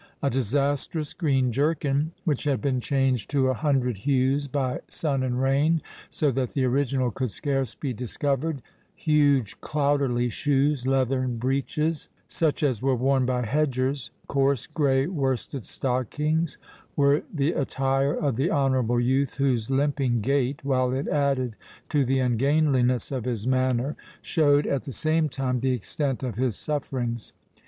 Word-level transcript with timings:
A 0.23 0.31
disastrous 0.31 1.13
green 1.13 1.51
jerkin, 1.51 2.11
which 2.25 2.45
had 2.45 2.59
been 2.59 2.79
changed 2.79 3.29
to 3.29 3.49
a 3.49 3.53
hundred 3.53 3.97
hues 3.97 4.47
by 4.47 4.79
sun 4.87 5.21
and 5.21 5.39
rain, 5.39 5.79
so 6.09 6.31
that 6.31 6.49
the 6.53 6.65
original 6.65 7.11
could 7.11 7.29
scarce 7.29 7.75
be 7.75 7.93
discovered, 7.93 8.63
huge 8.95 9.61
clouterly 9.61 10.27
shoes, 10.29 10.87
leathern 10.87 11.37
breeches—such 11.37 12.63
as 12.63 12.81
were 12.81 12.95
worn 12.95 13.27
by 13.27 13.45
hedgers—coarse 13.45 14.65
grey 14.65 15.05
worsted 15.05 15.65
stockings, 15.65 16.57
were 16.95 17.21
the 17.31 17.51
attire 17.51 18.15
of 18.15 18.37
the 18.37 18.49
honourable 18.49 18.99
youth, 18.99 19.35
whose 19.35 19.69
limping 19.69 20.19
gait, 20.21 20.65
while 20.65 20.91
it 20.93 21.07
added 21.09 21.55
to 21.89 22.03
the 22.03 22.17
ungainliness 22.17 23.11
of 23.11 23.25
his 23.25 23.45
manner, 23.45 23.95
showed, 24.23 24.65
at 24.65 24.81
the 24.85 24.91
same 24.91 25.29
time, 25.29 25.59
the 25.59 25.73
extent 25.73 26.23
of 26.23 26.37
his 26.37 26.55
sufferings. 26.55 27.33